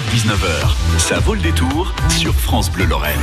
16h-19h, 0.00 0.98
ça 0.98 1.18
vaut 1.18 1.34
le 1.34 1.40
détour 1.40 1.92
sur 2.08 2.34
France 2.34 2.70
Bleu 2.70 2.86
Lorraine. 2.86 3.20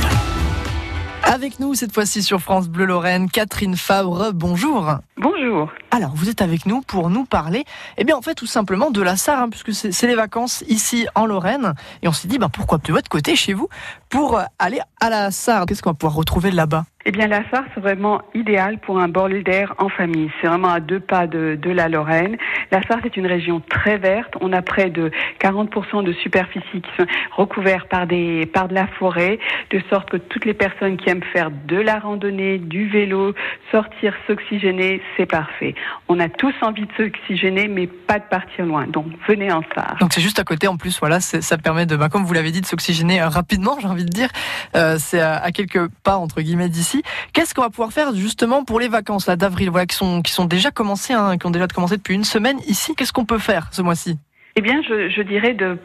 Avec 1.24 1.58
nous 1.58 1.74
cette 1.74 1.92
fois-ci 1.92 2.22
sur 2.22 2.40
France 2.40 2.68
Bleu 2.68 2.84
Lorraine, 2.84 3.28
Catherine 3.28 3.76
Fabre, 3.76 4.30
bonjour. 4.32 4.94
Bonjour. 5.16 5.70
Alors 5.90 6.12
vous 6.14 6.28
êtes 6.28 6.40
avec 6.40 6.66
nous 6.66 6.80
pour 6.82 7.10
nous 7.10 7.24
parler, 7.24 7.64
eh 7.96 8.04
bien 8.04 8.16
en 8.16 8.22
fait 8.22 8.34
tout 8.34 8.46
simplement 8.46 8.90
de 8.90 9.02
la 9.02 9.16
Sarre, 9.16 9.42
hein, 9.42 9.48
puisque 9.50 9.72
c'est 9.74 10.06
les 10.06 10.14
vacances 10.14 10.62
ici 10.68 11.06
en 11.16 11.26
Lorraine, 11.26 11.74
et 12.02 12.08
on 12.08 12.12
s'est 12.12 12.28
dit 12.28 12.38
bah, 12.38 12.48
pourquoi 12.50 12.78
de 12.78 12.92
votre 12.92 13.08
côté 13.08 13.34
chez 13.34 13.54
vous 13.54 13.68
pour 14.08 14.40
aller 14.60 14.80
à 15.00 15.10
la 15.10 15.32
Sarre? 15.32 15.66
Qu'est-ce 15.66 15.82
qu'on 15.82 15.90
va 15.90 15.94
pouvoir 15.94 16.14
retrouver 16.14 16.52
là-bas? 16.52 16.84
Eh 17.08 17.10
bien, 17.10 17.26
la 17.26 17.40
Sarre, 17.50 17.64
c'est 17.72 17.80
vraiment 17.80 18.20
idéal 18.34 18.76
pour 18.76 18.98
un 18.98 19.08
bol 19.08 19.42
d'air 19.42 19.72
en 19.78 19.88
famille. 19.88 20.30
C'est 20.42 20.46
vraiment 20.46 20.68
à 20.68 20.78
deux 20.78 21.00
pas 21.00 21.26
de, 21.26 21.58
la 21.64 21.88
Lorraine. 21.88 22.36
La 22.70 22.82
Sarre, 22.82 22.98
c'est 23.02 23.16
une 23.16 23.26
région 23.26 23.62
très 23.66 23.96
verte. 23.96 24.34
On 24.42 24.52
a 24.52 24.60
près 24.60 24.90
de 24.90 25.10
40% 25.40 26.04
de 26.04 26.12
superficie 26.12 26.82
qui 26.82 26.90
sont 26.98 27.06
recouvertes 27.34 27.88
par, 27.88 28.06
des, 28.06 28.44
par 28.44 28.68
de 28.68 28.74
la 28.74 28.86
forêt, 28.98 29.38
de 29.70 29.80
sorte 29.88 30.10
que 30.10 30.18
toutes 30.18 30.44
les 30.44 30.52
personnes 30.52 30.98
qui 30.98 31.08
aiment 31.08 31.24
faire 31.32 31.50
de 31.50 31.76
la 31.76 31.98
randonnée, 31.98 32.58
du 32.58 32.90
vélo, 32.90 33.32
sortir, 33.70 34.12
s'oxygéner, 34.26 35.00
c'est 35.16 35.24
parfait. 35.24 35.74
On 36.08 36.20
a 36.20 36.28
tous 36.28 36.54
envie 36.60 36.84
de 36.84 36.92
s'oxygéner, 36.94 37.68
mais 37.68 37.86
pas 37.86 38.18
de 38.18 38.28
partir 38.28 38.66
loin. 38.66 38.86
Donc, 38.86 39.06
venez 39.26 39.50
en 39.50 39.62
Sarre. 39.74 39.96
Donc, 39.98 40.12
c'est 40.12 40.20
juste 40.20 40.40
à 40.40 40.44
côté. 40.44 40.68
En 40.68 40.76
plus, 40.76 41.00
voilà, 41.00 41.20
ça 41.20 41.56
permet 41.56 41.86
de, 41.86 41.96
bah, 41.96 42.10
comme 42.10 42.24
vous 42.24 42.34
l'avez 42.34 42.50
dit, 42.50 42.60
de 42.60 42.66
s'oxygéner 42.66 43.22
euh, 43.22 43.30
rapidement, 43.30 43.78
j'ai 43.80 43.88
envie 43.88 44.04
de 44.04 44.10
dire. 44.10 44.28
Euh, 44.76 44.96
c'est 44.98 45.22
à 45.22 45.50
quelques 45.52 45.88
pas, 46.04 46.16
entre 46.18 46.42
guillemets, 46.42 46.68
d'ici. 46.68 46.97
Qu'est-ce 47.32 47.54
qu'on 47.54 47.62
va 47.62 47.70
pouvoir 47.70 47.92
faire 47.92 48.14
justement 48.14 48.64
pour 48.64 48.80
les 48.80 48.88
vacances 48.88 49.26
d'avril, 49.26 49.70
voilà, 49.70 49.86
qui 49.86 49.96
sont 49.96 50.22
qui 50.22 50.32
sont 50.32 50.44
déjà 50.44 50.70
commencées, 50.70 51.12
hein, 51.12 51.38
qui 51.38 51.46
ont 51.46 51.50
déjà 51.50 51.66
commencé 51.68 51.96
depuis 51.96 52.14
une 52.14 52.24
semaine 52.24 52.58
ici. 52.66 52.94
Qu'est-ce 52.94 53.12
qu'on 53.12 53.24
peut 53.24 53.38
faire 53.38 53.68
ce 53.72 53.82
mois-ci? 53.82 54.18
Eh 54.58 54.60
bien, 54.60 54.82
je, 54.82 55.08
je 55.08 55.22
dirais, 55.22 55.54
de, 55.54 55.78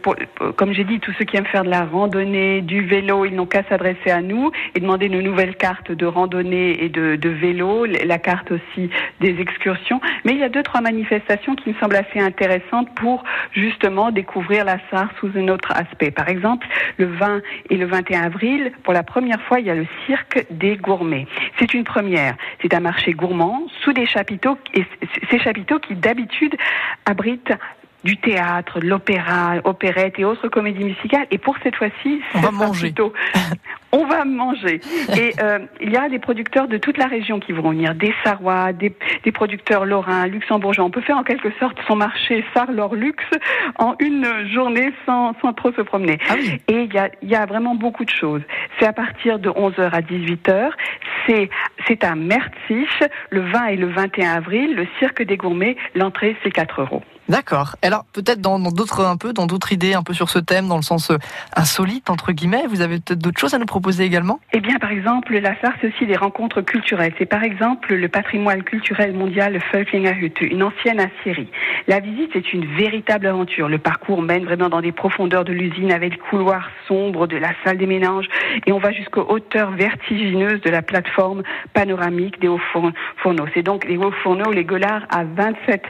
comme 0.55 0.73
j'ai 0.73 0.84
dit, 0.84 1.00
tous 1.00 1.14
ceux 1.20 1.26
qui 1.26 1.38
aiment 1.38 1.45
faire 1.45 1.64
de 1.64 1.70
la 1.70 1.86
randonnée, 1.86 2.62
du 2.62 2.81
vélo, 2.81 3.23
ils 3.23 3.36
n'ont 3.36 3.45
qu'à 3.45 3.62
s'adresser 3.70 4.09
à 4.09 4.23
nous 4.23 4.50
et 4.73 4.80
demander 4.80 5.09
nos 5.09 5.22
nouvelles 5.22 5.56
cartes 5.56 5.92
de 5.92 6.08
randonnée 6.08 6.83
et 6.83 6.89
de, 6.89 7.16
de, 7.16 7.30
vélo, 7.30 7.86
la 7.86 8.17
carte 8.17 8.50
aussi 8.50 8.89
des 9.22 9.39
excursions. 9.39 10.02
Mais 10.25 10.31
il 10.31 10.39
y 10.39 10.44
a 10.44 10.50
deux, 10.50 10.64
trois 10.64 10.81
manifestations 10.81 11.53
qui 11.53 11.70
me 11.70 11.75
semblent 11.75 11.98
assez 11.98 12.20
intéressantes 12.20 12.89
pour 12.95 13.23
justement 13.52 14.09
découvrir 14.09 14.66
la 14.66 14.78
Sarre 14.89 15.11
sous 15.20 15.30
un 15.36 15.50
autre 15.50 15.72
aspect. 15.72 16.09
Par 16.09 16.28
exemple, 16.28 16.66
le 16.98 17.05
20 17.05 17.42
et 17.70 17.78
le 17.78 17.86
21 17.86 18.23
avril, 18.23 18.72
pour 18.81 18.94
la 18.94 19.03
première 19.03 19.39
fois, 19.44 19.59
il 19.59 19.67
y 19.67 19.70
a 19.70 19.76
le 19.76 19.86
cirque 20.08 20.48
des 20.50 20.78
gourmets. 20.78 21.28
C'est 21.59 21.76
une 21.76 21.83
première. 21.83 22.33
C'est 22.64 22.73
un 22.73 22.80
marché 22.80 23.14
gourmand 23.14 23.67
sous 23.83 23.94
des 23.94 24.08
chapiteaux, 24.08 24.58
et 24.73 24.83
ces 25.30 25.38
chapiteaux 25.38 25.78
qui 25.78 25.94
d'habitude 25.94 26.55
abritent 27.05 27.53
du 28.04 28.18
théâtre, 28.18 28.80
de 28.80 28.88
l'opéra, 28.88 29.56
opérette 29.64 30.20
et 30.20 30.26
autres 30.26 30.48
comédies 30.50 30.84
musicales. 30.84 31.28
Et 31.32 31.38
pour 31.38 31.56
cette 31.64 31.76
fois-ci, 31.76 32.22
on 32.36 32.40
va 32.40 32.52
manger. 32.52 32.88
Plutôt, 32.88 33.14
on 33.92 34.06
va 34.06 34.26
manger. 34.26 34.82
Et 35.18 35.34
euh, 35.42 35.60
il 35.82 35.92
y 35.92 35.98
a 35.98 36.10
des 36.10 36.20
producteurs 36.20 36.68
de 36.68 36.78
toute 36.78 36.98
la 36.98 37.08
région 37.08 37.40
qui 37.40 37.52
vont 37.52 37.70
venir, 37.70 37.95
des 37.95 38.14
Sarrois, 38.23 38.73
des, 38.73 38.94
des 39.23 39.32
producteurs 39.32 39.86
lorrains, 39.86 40.28
luxembourgeois. 40.28 40.84
On 40.86 40.90
peut 40.90 41.02
faire 41.02 41.18
en 41.18 41.23
quelque 41.23 41.52
sorte 41.60 41.78
son 41.88 41.95
marché 41.95 42.44
Sar 42.54 42.72
leur 42.72 42.95
luxe 42.95 43.23
en 43.78 43.95
une 44.00 44.28
journée 44.54 44.92
sans, 45.06 45.34
sans 45.42 45.54
trop 45.54 45.72
se 45.72 45.82
promener. 45.82 46.17
Ah 46.30 46.36
Et 46.67 46.84
il 46.84 46.94
y 46.94 46.98
a, 46.98 47.10
y 47.22 47.36
a 47.36 47.45
vraiment 47.45 47.76
beaucoup 47.76 48.04
de 48.04 48.10
choses. 48.10 48.42
C'est 48.80 48.88
à 48.88 48.94
partir 48.94 49.40
de 49.40 49.50
11h 49.50 49.92
à 49.92 50.02
18h. 50.02 50.72
C'est, 51.28 51.50
c'est 51.88 52.04
à 52.04 52.16
Mertzich, 52.16 53.04
le 53.30 53.42
20 53.42 53.66
et 53.67 53.76
le 53.78 53.88
21 53.88 54.34
avril, 54.34 54.76
le 54.76 54.88
Cirque 55.00 55.23
des 55.23 55.38
Gourmets. 55.38 55.78
L'entrée, 55.95 56.36
c'est 56.44 56.52
4 56.52 56.82
euros. 56.82 57.04
D'accord. 57.34 57.78
Alors 57.81 58.06
peut-être 58.14 58.42
dans 58.42 58.59
d'autres 58.59 59.03
un 59.03 59.17
peu, 59.17 59.34
dans 59.34 59.48
d'autres 59.48 59.73
idées 59.73 59.95
un 59.95 60.03
peu 60.03 60.14
sur 60.14 60.30
ce 60.30 60.38
thème, 60.38 60.67
dans 60.67 60.76
le 60.76 60.84
sens 60.84 61.09
euh, 61.09 61.17
insolite 61.56 62.12
entre 62.12 62.31
guillemets, 62.31 62.66
vous 62.70 62.81
avez 62.81 63.00
peut-être 63.00 63.17
d'autres 63.17 63.39
choses 63.39 63.56
à 63.56 63.58
nous 63.58 63.66
proposer 63.66 64.03
également? 64.03 64.39
Eh 64.52 64.59
bien, 64.59 64.78
par 64.78 64.92
exemple, 64.92 65.36
la 65.39 65.59
Sarre, 65.59 65.73
c'est 65.81 65.88
aussi 65.88 66.06
des 66.06 66.16
rencontres 66.16 66.61
culturelles. 66.61 67.11
C'est 67.17 67.26
par 67.26 67.44
exemple 67.44 67.95
le 67.95 68.08
patrimoine 68.08 68.61
culturel 68.61 69.14
mondial 69.14 69.60
Völklingerhütte, 69.73 70.42
une 70.42 70.61
ancienne 70.61 70.99
Assyrie. 70.99 71.48
La 71.88 72.02
visite 72.02 72.36
est 72.36 72.54
une 72.54 72.67
véritable 72.76 73.26
aventure. 73.26 73.67
Le 73.67 73.80
parcours 73.80 74.21
mène 74.21 74.45
vraiment 74.45 74.70
dans 74.70 74.82
des 74.82 74.92
profondeurs 74.92 75.44
de 75.44 75.54
l'usine 75.54 75.92
avec 75.92 76.11
les 76.11 76.20
couloirs 76.20 76.70
sombres 76.88 77.26
de 77.26 77.38
la 77.38 77.54
salle 77.64 77.80
des 77.80 77.88
ménages 77.88 78.27
et 78.67 78.71
on 78.71 78.77
va 78.77 78.92
jusqu'aux 78.92 79.26
hauteurs 79.27 79.71
vertigineuses 79.71 80.61
de 80.61 80.70
la 80.70 80.83
plateforme 80.83 81.42
panoramique 81.73 82.39
des 82.39 82.48
hauts 82.48 82.61
fourneaux. 82.71 83.48
C'est 83.55 83.64
donc 83.64 83.86
les 83.86 83.98
hauts 83.98 84.14
fourneaux, 84.21 84.52
les 84.52 84.65
gueulards 84.65 85.08
à 85.10 85.23
27 85.23 85.82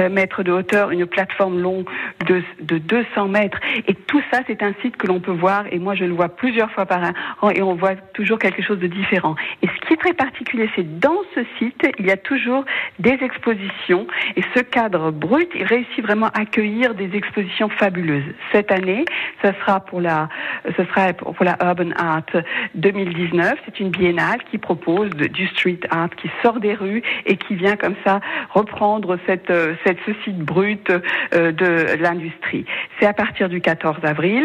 euh, 0.00 0.08
mètres 0.08 0.42
de 0.42 0.50
hauteur 0.50 0.79
une 0.88 1.06
plateforme 1.06 1.60
longue 1.60 1.88
de, 2.26 2.42
de 2.60 2.78
200 2.78 3.28
mètres. 3.28 3.58
Et 3.86 3.94
tout 3.94 4.22
ça, 4.32 4.40
c'est 4.46 4.62
un 4.62 4.72
site 4.82 4.96
que 4.96 5.06
l'on 5.06 5.20
peut 5.20 5.32
voir. 5.32 5.64
Et 5.70 5.78
moi, 5.78 5.94
je 5.94 6.04
le 6.04 6.12
vois 6.12 6.28
plusieurs 6.28 6.70
fois 6.70 6.86
par 6.86 7.12
an. 7.42 7.50
Et 7.50 7.62
on 7.62 7.74
voit 7.74 7.96
toujours 8.14 8.38
quelque 8.38 8.62
chose 8.62 8.78
de 8.78 8.86
différent. 8.86 9.34
Et 9.62 9.66
ce 9.66 9.86
qui 9.86 9.94
est 9.94 9.96
très 9.96 10.14
particulier, 10.14 10.68
c'est 10.74 10.98
dans 10.98 11.18
ce 11.34 11.40
site, 11.58 11.86
il 11.98 12.06
y 12.06 12.10
a 12.10 12.16
toujours 12.16 12.64
des 12.98 13.18
expositions. 13.20 14.06
Et 14.36 14.42
ce 14.54 14.60
cadre 14.60 15.10
brut, 15.10 15.48
il 15.54 15.64
réussit 15.64 16.02
vraiment 16.02 16.28
à 16.28 16.40
accueillir 16.40 16.94
des 16.94 17.10
expositions 17.14 17.68
fabuleuses. 17.68 18.24
Cette 18.52 18.72
année, 18.72 19.04
ce 19.42 19.52
sera 19.60 19.80
pour 19.80 20.00
la, 20.00 20.28
ce 20.76 20.84
sera 20.84 21.12
pour 21.12 21.44
la 21.44 21.56
Urban 21.62 21.90
Art 21.96 22.42
2019. 22.74 23.54
C'est 23.64 23.80
une 23.80 23.90
biennale 23.90 24.38
qui 24.50 24.58
propose 24.58 25.10
du 25.10 25.46
street 25.48 25.80
art, 25.90 26.10
qui 26.10 26.30
sort 26.42 26.60
des 26.60 26.74
rues 26.74 27.02
et 27.26 27.36
qui 27.36 27.54
vient 27.54 27.76
comme 27.76 27.96
ça 28.04 28.20
reprendre 28.50 29.18
cette, 29.26 29.52
cette, 29.84 29.98
ce 30.06 30.12
site 30.24 30.38
brut 30.38 30.59
euh, 30.62 31.52
de 31.52 32.02
l'industrie. 32.02 32.64
C'est 32.98 33.06
à 33.06 33.12
partir 33.12 33.48
du 33.48 33.60
14 33.60 33.98
avril 34.02 34.44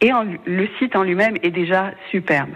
et 0.00 0.10
le 0.46 0.68
site 0.78 0.96
en 0.96 1.02
lui-même 1.02 1.36
est 1.42 1.50
déjà 1.50 1.92
superbe. 2.10 2.50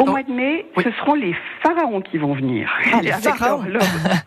Au 0.00 0.06
mois 0.06 0.22
de 0.22 0.32
mai, 0.32 0.66
ce 0.76 0.90
seront 0.92 1.14
les 1.14 1.34
pharaons 1.62 2.00
qui 2.00 2.16
vont 2.16 2.32
venir. 2.34 2.70
Ah, 2.92 3.00
les 3.02 3.12
pharaons. 3.22 3.64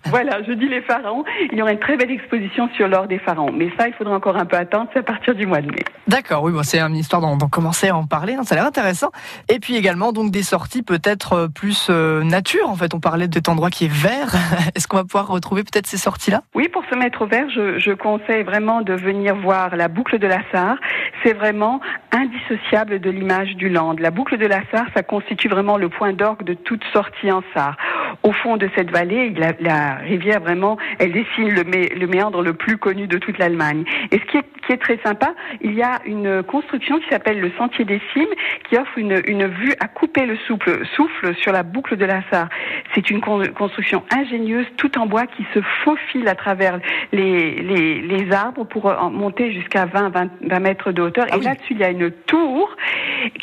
voilà, 0.06 0.44
je 0.44 0.53
dis 0.53 0.69
les 0.69 0.81
pharaons. 0.81 1.23
Il 1.51 1.57
y 1.57 1.61
aura 1.61 1.72
une 1.72 1.79
très 1.79 1.97
belle 1.97 2.11
exposition 2.11 2.69
sur 2.75 2.88
l'or 2.88 3.07
des 3.07 3.17
pharaons. 3.17 3.51
Mais 3.51 3.72
ça, 3.78 3.88
il 3.88 3.94
faudra 3.94 4.16
encore 4.16 4.38
un 4.38 4.45
peu 4.45 4.56
attendre. 4.56 4.89
C'est 4.94 5.00
à 5.00 5.03
partir 5.03 5.33
du 5.33 5.47
mois 5.47 5.62
de 5.62 5.67
mai. 5.67 5.83
D'accord, 6.07 6.44
oui, 6.44 6.51
bon, 6.51 6.62
c'est 6.63 6.79
une 6.79 6.95
histoire 6.95 7.22
d'en 7.22 7.38
commencer 7.50 7.89
à 7.89 7.95
en 7.95 8.06
parler. 8.06 8.35
Hein, 8.35 8.44
ça 8.44 8.53
a 8.53 8.57
l'air 8.59 8.67
intéressant. 8.67 9.09
Et 9.50 9.59
puis 9.59 9.75
également, 9.75 10.12
donc 10.12 10.31
des 10.31 10.44
sorties 10.44 10.83
peut-être 10.83 11.33
euh, 11.33 11.47
plus 11.47 11.88
euh, 11.89 12.23
nature. 12.23 12.69
En 12.69 12.75
fait, 12.75 12.94
on 12.94 13.00
parlait 13.00 13.28
de 13.28 13.33
cet 13.33 13.50
endroit 13.50 13.69
qui 13.69 13.85
est 13.85 13.94
vert. 13.94 14.33
Est-ce 14.75 14.88
qu'on 14.88 14.97
va 14.97 15.03
pouvoir 15.03 15.28
retrouver 15.28 15.63
peut-être 15.63 15.88
ces 15.88 15.97
sorties-là? 15.97 16.44
Oui, 16.53 16.67
pour 16.69 16.83
se 16.85 16.95
mettre 16.95 17.23
au 17.23 17.25
vert, 17.25 17.50
je, 17.50 17.79
je 17.79 17.91
conseille 17.91 18.44
vraiment 18.44 18.81
de 18.81 18.94
venir 18.94 19.35
voir 19.35 19.75
la 19.75 19.88
boucle 19.88 20.19
de 20.19 20.28
la 20.28 20.39
Sarre. 20.51 20.78
C'est 21.23 21.33
vraiment 21.33 21.79
indissociable 22.12 23.00
de 23.00 23.09
l'image 23.09 23.56
du 23.56 23.69
land. 23.69 23.95
La 23.97 24.12
boucle 24.12 24.38
de 24.38 24.45
la 24.45 24.62
Sarre, 24.72 24.88
ça 24.95 25.03
constitue 25.03 25.47
vraiment 25.47 25.62
le 25.63 25.90
point 25.90 26.13
d'orgue 26.13 26.44
de 26.44 26.53
toute 26.53 26.84
sortie 26.94 27.31
en 27.31 27.41
Sarre. 27.53 27.78
Au 28.22 28.31
fond 28.31 28.57
de 28.57 28.69
cette 28.75 28.91
vallée, 28.91 29.34
la, 29.59 29.96
rivière 29.96 30.40
vraiment, 30.40 30.78
elle 31.00 31.12
dessine 31.12 31.50
le, 31.50 31.63
le, 31.63 32.07
méandre 32.07 32.41
le 32.41 32.53
plus 32.53 32.78
connu 32.78 33.07
de 33.07 33.18
toute 33.18 33.38
l'Allemagne. 33.38 33.84
Et 34.12 34.19
ce 34.19 34.25
qui 34.25 34.38
est, 34.38 34.46
qui 34.66 34.72
est, 34.72 34.78
très 34.78 35.00
sympa, 35.03 35.34
il 35.62 35.74
y 35.74 35.81
a 35.81 36.00
une 36.06 36.44
construction 36.44 37.00
qui 37.00 37.09
s'appelle 37.09 37.40
le 37.40 37.51
Sentier 37.57 37.85
des 37.85 38.01
Cimes, 38.13 38.34
qui 38.69 38.78
offre 38.78 38.97
une, 38.97 39.22
une 39.25 39.47
vue 39.47 39.74
à 39.79 39.88
couper 39.88 40.25
le 40.25 40.38
souffle, 40.47 40.85
souffle 40.96 41.35
sur 41.35 41.51
la 41.51 41.63
boucle 41.63 41.97
de 41.97 42.06
la 42.06 42.22
Sarre. 42.30 42.50
C'est 42.94 43.09
une 43.09 43.22
construction 43.22 44.03
ingénieuse, 44.16 44.68
tout 44.78 44.97
en 44.97 45.06
bois, 45.06 45.25
qui 45.25 45.45
se 45.53 45.62
faufile 45.84 46.28
à 46.28 46.35
travers 46.35 46.80
les, 47.12 47.62
les, 47.62 48.01
les 48.01 48.31
arbres 48.31 48.66
pour 48.66 48.94
monter 49.12 49.51
jusqu'à 49.51 49.85
20, 49.85 50.09
20, 50.09 50.30
20, 50.41 50.59
mètres 50.59 50.91
de 50.91 51.01
hauteur. 51.01 51.25
Ah 51.31 51.38
et 51.38 51.41
là-dessus, 51.41 51.74
il 51.74 51.80
y 51.80 51.84
a 51.84 51.90
une 51.90 52.12
tour 52.12 52.75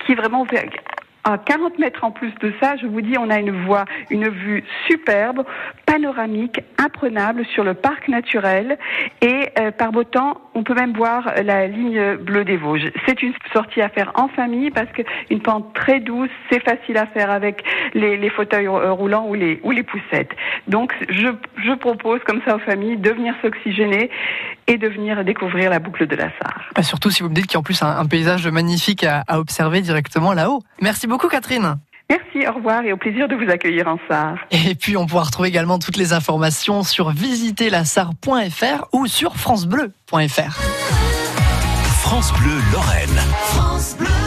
qui 0.04 0.12
est 0.12 0.14
vraiment 0.14 0.44
à 1.24 1.38
40 1.38 1.78
mètres 1.78 2.04
en 2.04 2.10
plus 2.10 2.32
de 2.40 2.52
ça, 2.60 2.76
je 2.76 2.86
vous 2.86 3.00
dis, 3.00 3.16
on 3.18 3.30
a 3.30 3.38
une 3.38 3.64
voie, 3.64 3.84
une 4.10 4.28
vue 4.28 4.64
superbe, 4.88 5.44
panoramique, 5.86 6.60
imprenable 6.78 7.44
sur 7.54 7.64
le 7.64 7.74
parc 7.74 8.08
naturel 8.08 8.78
et 9.20 9.48
euh, 9.58 9.70
par 9.70 9.92
beau 9.92 10.04
temps, 10.04 10.40
on 10.54 10.62
peut 10.62 10.74
même 10.74 10.92
voir 10.92 11.32
la 11.42 11.66
ligne 11.66 12.16
bleue 12.16 12.44
des 12.44 12.56
Vosges. 12.56 12.90
C'est 13.06 13.22
une 13.22 13.34
sortie 13.52 13.82
à 13.82 13.88
faire 13.88 14.12
en 14.14 14.28
famille 14.28 14.70
parce 14.70 14.90
qu'une 14.92 15.40
pente 15.40 15.74
très 15.74 16.00
douce, 16.00 16.30
c'est 16.50 16.62
facile 16.62 16.96
à 16.96 17.06
faire 17.06 17.30
avec 17.30 17.64
les, 17.94 18.16
les 18.16 18.30
fauteuils 18.30 18.66
euh, 18.66 18.92
roulants 18.92 19.26
ou 19.28 19.34
les, 19.34 19.60
ou 19.62 19.70
les 19.70 19.82
poussettes. 19.82 20.32
Donc, 20.68 20.94
je, 21.08 21.28
je 21.64 21.72
propose 21.72 22.20
comme 22.24 22.40
ça 22.46 22.56
aux 22.56 22.60
familles 22.60 22.96
de 22.96 23.10
venir 23.10 23.34
s'oxygéner 23.42 24.10
et 24.70 24.78
de 24.78 24.88
venir 24.88 25.22
découvrir 25.24 25.68
la 25.68 25.80
boucle 25.80 26.06
de 26.06 26.14
la 26.14 26.30
Sarre. 26.38 26.62
Bah 26.76 26.82
surtout 26.82 27.10
si 27.10 27.22
vous 27.22 27.28
me 27.28 27.34
dites 27.34 27.46
qu'il 27.46 27.54
y 27.54 27.56
a 27.56 27.60
en 27.60 27.64
plus 27.64 27.82
un, 27.82 27.98
un 27.98 28.06
paysage 28.06 28.46
magnifique 28.46 29.02
à, 29.04 29.24
à 29.26 29.40
observer 29.40 29.80
directement 29.80 30.32
là-haut. 30.32 30.62
Merci 30.80 31.06
beaucoup 31.08 31.28
Catherine. 31.28 31.76
Merci, 32.08 32.46
au 32.48 32.52
revoir 32.52 32.84
et 32.84 32.92
au 32.92 32.96
plaisir 32.96 33.28
de 33.28 33.34
vous 33.34 33.50
accueillir 33.50 33.86
en 33.88 33.98
Sarre. 34.08 34.38
Et 34.50 34.74
puis 34.74 34.96
on 34.96 35.06
pourra 35.06 35.24
retrouver 35.24 35.48
également 35.48 35.78
toutes 35.78 35.96
les 35.96 36.12
informations 36.12 36.82
sur 36.82 37.10
visiterlasarre.fr 37.10 38.86
ou 38.92 39.06
sur 39.06 39.36
francebleu.fr. 39.36 40.60
France 42.02 42.32
Bleu 42.32 42.58
Lorraine. 42.72 43.20
France 43.52 43.96
Bleu. 43.96 44.19